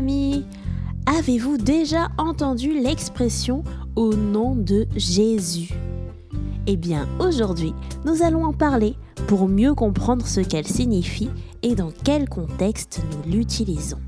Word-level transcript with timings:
amis 0.00 0.46
Avez-vous 1.04 1.58
déjà 1.58 2.08
entendu 2.16 2.72
l'expression 2.72 3.64
au 3.96 4.14
nom 4.14 4.54
de 4.54 4.86
Jésus? 4.96 5.74
Eh 6.66 6.78
bien 6.78 7.06
aujourd'hui, 7.18 7.74
nous 8.06 8.22
allons 8.22 8.44
en 8.44 8.54
parler 8.54 8.94
pour 9.26 9.46
mieux 9.46 9.74
comprendre 9.74 10.26
ce 10.26 10.40
qu'elle 10.40 10.66
signifie 10.66 11.28
et 11.62 11.74
dans 11.74 11.92
quel 12.04 12.30
contexte 12.30 13.02
nous 13.10 13.30
l'utilisons. 13.30 14.00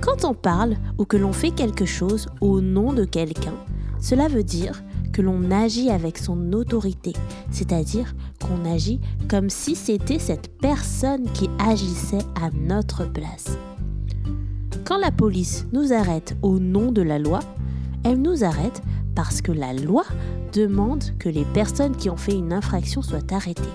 Quand 0.00 0.24
on 0.24 0.32
parle 0.32 0.76
ou 0.96 1.04
que 1.04 1.18
l'on 1.18 1.34
fait 1.34 1.50
quelque 1.50 1.84
chose 1.84 2.28
au 2.40 2.62
nom 2.62 2.94
de 2.94 3.04
quelqu'un, 3.04 3.56
cela 4.00 4.28
veut 4.28 4.44
dire 4.44 4.82
que 5.12 5.20
l'on 5.20 5.50
agit 5.50 5.90
avec 5.90 6.16
son 6.16 6.54
autorité, 6.54 7.12
c'est-à-dire 7.50 8.14
qu'on 8.42 8.64
agit 8.64 9.00
comme 9.28 9.50
si 9.50 9.74
c'était 9.74 10.18
cette 10.18 10.58
personne 10.60 11.30
qui 11.32 11.50
agissait 11.58 12.24
à 12.40 12.50
notre 12.50 13.04
place. 13.04 13.58
Quand 14.88 14.96
la 14.96 15.10
police 15.10 15.66
nous 15.74 15.92
arrête 15.92 16.34
au 16.40 16.58
nom 16.58 16.92
de 16.92 17.02
la 17.02 17.18
loi, 17.18 17.40
elle 18.04 18.22
nous 18.22 18.42
arrête 18.42 18.80
parce 19.14 19.42
que 19.42 19.52
la 19.52 19.74
loi 19.74 20.04
demande 20.54 21.04
que 21.18 21.28
les 21.28 21.44
personnes 21.44 21.94
qui 21.94 22.08
ont 22.08 22.16
fait 22.16 22.32
une 22.32 22.54
infraction 22.54 23.02
soient 23.02 23.30
arrêtées. 23.30 23.68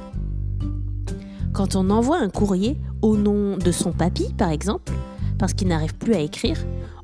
Quand 1.54 1.76
on 1.76 1.92
envoie 1.92 2.18
un 2.18 2.30
courrier 2.30 2.80
au 3.04 3.16
nom 3.16 3.58
de 3.58 3.72
son 3.72 3.92
papy, 3.92 4.34
par 4.34 4.50
exemple, 4.50 4.92
parce 5.38 5.54
qu'il 5.54 5.68
n'arrive 5.68 5.94
plus 5.94 6.16
à 6.16 6.20
écrire, 6.20 6.58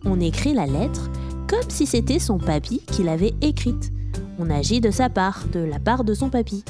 on 0.03 0.19
écrit 0.19 0.55
la 0.55 0.65
lettre 0.65 1.11
comme 1.47 1.69
si 1.69 1.85
c'était 1.85 2.17
son 2.17 2.39
papy 2.39 2.81
qui 2.87 3.03
l'avait 3.03 3.35
écrite. 3.41 3.91
On 4.39 4.49
agit 4.49 4.81
de 4.81 4.89
sa 4.89 5.09
part, 5.09 5.45
de 5.53 5.59
la 5.59 5.77
part 5.77 6.03
de 6.03 6.15
son 6.15 6.31
papy. 6.31 6.63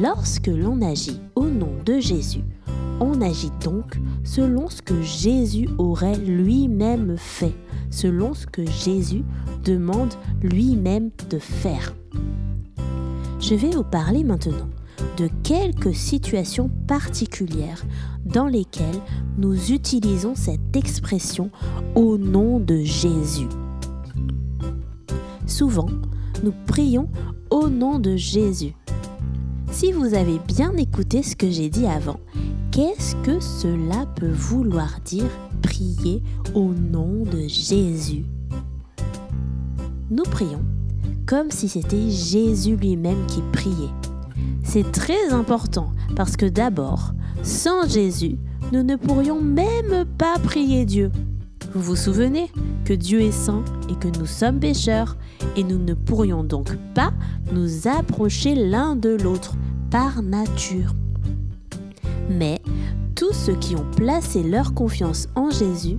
Lorsque 0.00 0.46
l'on 0.46 0.80
agit 0.80 1.20
au 1.34 1.46
nom 1.46 1.72
de 1.84 1.98
Jésus, 1.98 2.44
on 3.00 3.20
agit 3.20 3.52
donc 3.62 3.98
selon 4.24 4.68
ce 4.68 4.82
que 4.82 5.00
Jésus 5.02 5.68
aurait 5.78 6.18
lui-même 6.18 7.16
fait, 7.16 7.54
selon 7.90 8.34
ce 8.34 8.46
que 8.46 8.64
Jésus 8.66 9.24
demande 9.64 10.14
lui-même 10.42 11.10
de 11.30 11.38
faire. 11.38 11.94
Je 13.40 13.54
vais 13.54 13.70
vous 13.70 13.84
parler 13.84 14.24
maintenant 14.24 14.68
de 15.16 15.28
quelques 15.42 15.94
situations 15.94 16.70
particulières 16.86 17.84
dans 18.24 18.46
lesquelles 18.46 19.00
nous 19.36 19.72
utilisons 19.72 20.34
cette 20.34 20.76
expression 20.76 21.50
au 21.94 22.18
nom 22.18 22.58
de 22.58 22.82
Jésus. 22.82 23.48
Souvent, 25.46 25.88
nous 26.44 26.54
prions 26.66 27.08
au 27.50 27.68
nom 27.68 27.98
de 27.98 28.16
Jésus. 28.16 28.74
Si 29.70 29.92
vous 29.92 30.14
avez 30.14 30.38
bien 30.38 30.72
écouté 30.76 31.22
ce 31.22 31.36
que 31.36 31.50
j'ai 31.50 31.68
dit 31.68 31.86
avant, 31.86 32.20
qu'est-ce 32.72 33.14
que 33.16 33.38
cela 33.38 34.06
peut 34.16 34.32
vouloir 34.32 34.98
dire 35.04 35.30
prier 35.62 36.22
au 36.54 36.72
nom 36.72 37.24
de 37.24 37.46
Jésus? 37.46 38.24
Nous 40.10 40.24
prions 40.24 40.62
comme 41.26 41.50
si 41.50 41.68
c'était 41.68 42.08
Jésus 42.08 42.76
lui-même 42.76 43.26
qui 43.26 43.42
priait. 43.52 43.92
C'est 44.64 44.90
très 44.90 45.30
important 45.30 45.92
parce 46.16 46.36
que 46.36 46.46
d'abord, 46.46 47.12
sans 47.42 47.86
Jésus, 47.86 48.38
nous 48.72 48.82
ne 48.82 48.96
pourrions 48.96 49.40
même 49.40 50.06
pas 50.16 50.38
prier 50.42 50.86
Dieu. 50.86 51.12
Vous 51.74 51.82
vous 51.82 51.96
souvenez 51.96 52.50
que 52.88 52.94
Dieu 52.94 53.20
est 53.20 53.32
saint 53.32 53.62
et 53.90 53.94
que 53.96 54.08
nous 54.18 54.24
sommes 54.24 54.60
pécheurs 54.60 55.18
et 55.58 55.62
nous 55.62 55.76
ne 55.76 55.92
pourrions 55.92 56.42
donc 56.42 56.74
pas 56.94 57.12
nous 57.52 57.86
approcher 57.86 58.54
l'un 58.54 58.96
de 58.96 59.10
l'autre 59.10 59.56
par 59.90 60.22
nature. 60.22 60.94
Mais 62.30 62.62
tous 63.14 63.34
ceux 63.34 63.56
qui 63.56 63.76
ont 63.76 63.84
placé 63.94 64.42
leur 64.42 64.72
confiance 64.72 65.28
en 65.34 65.50
Jésus 65.50 65.98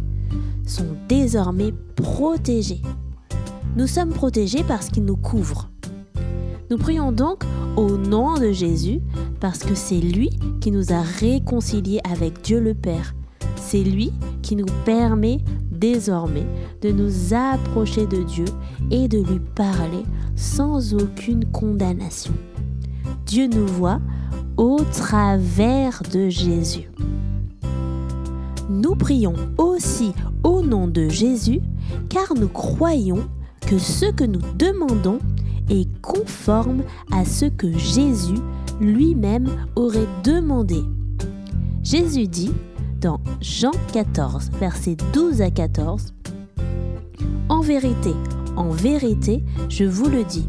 sont 0.66 0.97
désormais 1.07 1.75
protégés. 1.95 2.81
Nous 3.78 3.85
sommes 3.85 4.09
protégés 4.09 4.63
parce 4.67 4.89
qu'il 4.89 5.05
nous 5.05 5.17
couvre. 5.17 5.69
Nous 6.72 6.79
prions 6.79 7.11
donc 7.11 7.44
au 7.78 7.97
nom 7.97 8.33
de 8.33 8.51
Jésus 8.51 8.99
parce 9.39 9.59
que 9.59 9.75
c'est 9.75 10.01
lui 10.01 10.31
qui 10.59 10.72
nous 10.72 10.91
a 10.91 11.03
réconciliés 11.19 12.01
avec 12.03 12.41
Dieu 12.41 12.59
le 12.59 12.73
Père. 12.73 13.13
C'est 13.57 13.83
lui 13.83 14.11
qui 14.41 14.55
nous 14.55 14.66
permet 14.85 15.38
désormais 15.79 16.45
de 16.81 16.91
nous 16.91 17.34
approcher 17.34 18.06
de 18.06 18.23
Dieu 18.23 18.45
et 18.91 19.07
de 19.07 19.19
lui 19.19 19.40
parler 19.56 20.03
sans 20.35 20.94
aucune 20.94 21.45
condamnation. 21.45 22.34
Dieu 23.25 23.47
nous 23.47 23.67
voit 23.67 24.00
au 24.57 24.79
travers 24.91 26.01
de 26.12 26.29
Jésus. 26.29 26.90
Nous 28.69 28.95
prions 28.95 29.35
aussi 29.57 30.13
au 30.44 30.62
nom 30.62 30.88
de 30.88 31.09
Jésus 31.09 31.62
car 32.09 32.34
nous 32.35 32.47
croyons 32.47 33.28
que 33.67 33.78
ce 33.78 34.11
que 34.11 34.23
nous 34.23 34.41
demandons 34.57 35.19
est 35.69 35.88
conforme 36.01 36.84
à 37.11 37.25
ce 37.25 37.46
que 37.46 37.72
Jésus 37.78 38.40
lui-même 38.79 39.47
aurait 39.75 40.07
demandé. 40.23 40.81
Jésus 41.84 42.28
dit 42.28 42.51
dans 42.99 43.19
Jean 43.41 43.71
14, 43.93 44.51
versets 44.59 44.97
12 45.13 45.41
à 45.41 45.51
14, 45.51 46.13
En 47.47 47.61
vérité, 47.61 48.13
en 48.55 48.69
vérité, 48.69 49.43
je 49.69 49.85
vous 49.85 50.09
le 50.09 50.23
dis, 50.23 50.47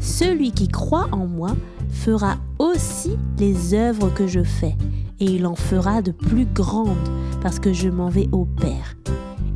celui 0.00 0.52
qui 0.52 0.68
croit 0.68 1.08
en 1.12 1.26
moi 1.26 1.56
fera 1.90 2.36
aussi 2.58 3.16
les 3.38 3.74
œuvres 3.74 4.10
que 4.14 4.26
je 4.26 4.42
fais, 4.42 4.76
et 5.18 5.24
il 5.24 5.46
en 5.46 5.56
fera 5.56 6.02
de 6.02 6.12
plus 6.12 6.46
grandes, 6.46 6.96
parce 7.42 7.58
que 7.58 7.72
je 7.72 7.88
m'en 7.88 8.08
vais 8.08 8.28
au 8.32 8.44
Père. 8.44 8.96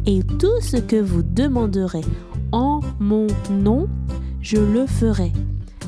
Et 0.06 0.22
tout 0.22 0.60
ce 0.60 0.76
que 0.76 1.00
vous 1.00 1.22
demanderez 1.22 2.04
en 2.52 2.80
mon 2.98 3.26
nom, 3.50 3.88
je 4.40 4.58
le 4.58 4.86
ferai, 4.86 5.32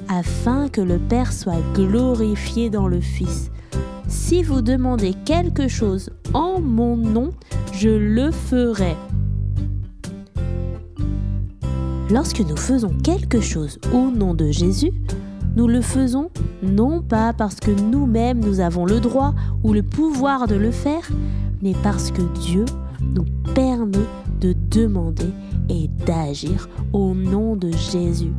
afin 0.09 0.69
que 0.69 0.81
le 0.81 0.99
Père 0.99 1.33
soit 1.33 1.61
glorifié 1.75 2.71
dans 2.71 2.89
le 2.89 3.01
Fils. 3.01 3.51
Si 4.09 4.43
vous 4.43 4.63
demandez 4.63 5.15
quelque 5.25 5.69
chose 5.69 6.11
en 6.33 6.61
mon 6.61 6.97
nom, 6.97 7.31
je 7.73 7.89
le 7.89 8.31
ferai. 8.31 8.97
Lorsque 12.11 12.41
nous 12.41 12.57
faisons 12.57 12.91
quelque 13.03 13.41
chose 13.41 13.79
au 13.93 14.11
nom 14.11 14.35
de 14.35 14.51
Jésus, 14.51 14.93
nous 15.57 15.67
le 15.67 15.81
faisons 15.81 16.31
non 16.63 17.03
pas 17.03 17.33
parce 17.33 17.57
que 17.57 17.71
nous-mêmes 17.71 18.39
nous 18.39 18.61
avons 18.61 18.85
le 18.85 19.01
droit 19.01 19.35
ou 19.65 19.73
le 19.73 19.83
pouvoir 19.83 20.47
de 20.47 20.55
le 20.55 20.71
faire, 20.71 21.09
mais 21.63 21.75
parce 21.83 22.13
que 22.13 22.23
Dieu 22.41 22.65
nous 23.01 23.25
permet 23.55 24.07
de 24.41 24.55
demander 24.71 25.33
et 25.69 25.89
d'agir 26.07 26.69
au 26.93 27.15
nom 27.15 27.57
de 27.57 27.73
Jésus, 27.73 28.33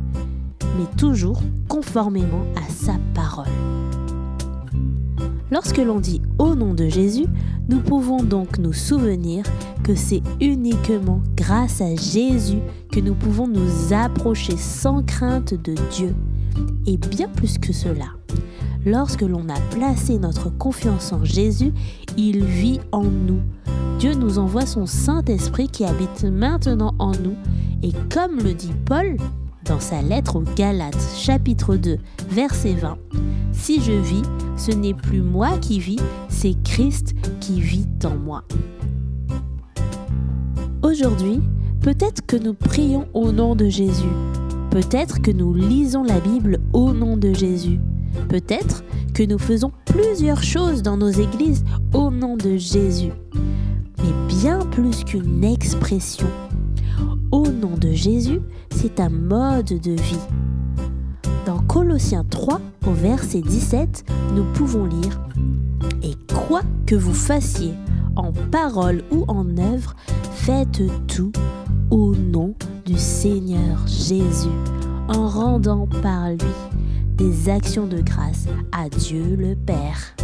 mais 0.78 0.86
toujours 0.96 1.42
conformément 1.68 2.44
à 2.56 2.72
sa 2.72 2.94
parole. 3.14 3.67
Lorsque 5.50 5.78
l'on 5.78 6.00
dit 6.00 6.20
au 6.38 6.54
nom 6.54 6.74
de 6.74 6.88
Jésus, 6.88 7.26
nous 7.68 7.80
pouvons 7.80 8.22
donc 8.22 8.58
nous 8.58 8.72
souvenir 8.72 9.44
que 9.82 9.94
c'est 9.94 10.22
uniquement 10.40 11.22
grâce 11.36 11.80
à 11.80 11.94
Jésus 11.94 12.60
que 12.92 13.00
nous 13.00 13.14
pouvons 13.14 13.48
nous 13.48 13.92
approcher 13.92 14.56
sans 14.56 15.02
crainte 15.02 15.54
de 15.54 15.74
Dieu. 15.90 16.14
Et 16.86 16.96
bien 16.96 17.28
plus 17.28 17.58
que 17.58 17.72
cela, 17.72 18.06
lorsque 18.84 19.22
l'on 19.22 19.48
a 19.48 19.60
placé 19.70 20.18
notre 20.18 20.50
confiance 20.50 21.12
en 21.12 21.24
Jésus, 21.24 21.72
il 22.16 22.44
vit 22.44 22.80
en 22.92 23.04
nous 23.04 23.40
Dieu 23.98 24.14
nous 24.14 24.38
envoie 24.38 24.64
son 24.64 24.86
Saint-Esprit 24.86 25.66
qui 25.66 25.84
habite 25.84 26.22
maintenant 26.22 26.94
en 27.00 27.10
nous. 27.10 27.34
Et 27.82 27.90
comme 28.14 28.36
le 28.38 28.54
dit 28.54 28.72
Paul 28.84 29.16
dans 29.64 29.80
sa 29.80 30.02
lettre 30.02 30.36
aux 30.36 30.44
Galates 30.54 31.16
chapitre 31.16 31.74
2 31.74 31.98
verset 32.30 32.74
20, 32.74 32.96
Si 33.58 33.82
je 33.82 33.92
vis, 33.92 34.22
ce 34.56 34.72
n'est 34.72 34.94
plus 34.94 35.20
moi 35.20 35.58
qui 35.58 35.78
vis, 35.78 36.00
c'est 36.28 36.54
Christ 36.64 37.14
qui 37.40 37.60
vit 37.60 37.86
en 38.04 38.16
moi. 38.16 38.44
Aujourd'hui, 40.82 41.40
peut-être 41.82 42.24
que 42.26 42.36
nous 42.36 42.54
prions 42.54 43.06
au 43.12 43.32
nom 43.32 43.54
de 43.54 43.68
Jésus. 43.68 44.14
Peut-être 44.70 45.20
que 45.20 45.30
nous 45.30 45.52
lisons 45.52 46.02
la 46.02 46.20
Bible 46.20 46.58
au 46.72 46.92
nom 46.92 47.16
de 47.16 47.32
Jésus. 47.32 47.80
Peut-être 48.28 48.84
que 49.12 49.22
nous 49.22 49.38
faisons 49.38 49.72
plusieurs 49.84 50.42
choses 50.42 50.82
dans 50.82 50.96
nos 50.96 51.10
églises 51.10 51.64
au 51.92 52.10
nom 52.10 52.36
de 52.36 52.56
Jésus 52.56 53.12
bien 54.40 54.60
plus 54.70 55.02
qu'une 55.04 55.42
expression. 55.42 56.28
Au 57.32 57.48
nom 57.48 57.76
de 57.76 57.90
Jésus, 57.90 58.40
c'est 58.70 59.00
un 59.00 59.08
mode 59.08 59.80
de 59.80 59.92
vie. 59.92 60.26
Colossiens 61.78 62.24
3, 62.28 62.60
au 62.88 62.90
verset 62.90 63.40
17, 63.40 64.04
nous 64.34 64.42
pouvons 64.52 64.84
lire 64.84 65.20
Et 66.02 66.14
quoi 66.34 66.62
que 66.86 66.96
vous 66.96 67.14
fassiez, 67.14 67.72
en 68.16 68.32
parole 68.32 69.04
ou 69.12 69.24
en 69.28 69.46
œuvre, 69.58 69.94
faites 70.32 70.82
tout 71.06 71.30
au 71.92 72.16
nom 72.16 72.56
du 72.84 72.98
Seigneur 72.98 73.86
Jésus, 73.86 74.48
en 75.06 75.28
rendant 75.28 75.86
par 76.02 76.30
lui 76.30 76.56
des 77.14 77.48
actions 77.48 77.86
de 77.86 78.00
grâce 78.00 78.46
à 78.72 78.88
Dieu 78.88 79.36
le 79.36 79.54
Père. 79.54 80.16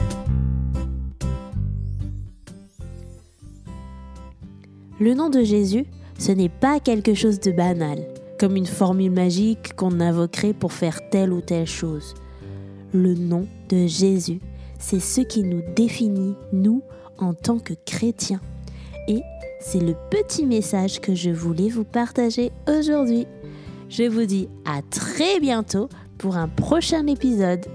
Le 4.99 5.15
nom 5.15 5.31
de 5.31 5.45
Jésus, 5.45 5.87
ce 6.19 6.33
n'est 6.33 6.49
pas 6.49 6.81
quelque 6.81 7.15
chose 7.15 7.39
de 7.39 7.53
banal, 7.53 7.99
comme 8.39 8.57
une 8.57 8.67
formule 8.67 9.11
magique 9.11 9.75
qu'on 9.75 10.01
invoquerait 10.01 10.53
pour 10.53 10.73
faire 10.73 11.09
telle 11.11 11.33
ou 11.33 11.41
telle 11.41 11.67
chose. 11.67 12.15
Le 12.93 13.15
nom 13.15 13.47
de 13.69 13.87
Jésus, 13.87 14.41
c'est 14.79 15.01
ce 15.01 15.21
qui 15.21 15.43
nous 15.43 15.63
définit, 15.75 16.35
nous, 16.53 16.83
en 17.19 17.35
tant 17.35 17.59
que 17.59 17.75
chrétiens. 17.87 18.41
Et 19.09 19.23
c'est 19.61 19.81
le 19.81 19.95
petit 20.11 20.47
message 20.47 21.01
que 21.01 21.15
je 21.15 21.31
voulais 21.31 21.69
vous 21.69 21.85
partager 21.85 22.53
aujourd'hui. 22.69 23.27
Je 23.89 24.05
vous 24.05 24.25
dis 24.25 24.49
à 24.65 24.83
très 24.83 25.41
bientôt 25.41 25.89
pour 26.19 26.37
un 26.37 26.49
prochain 26.49 27.07
épisode 27.07 27.67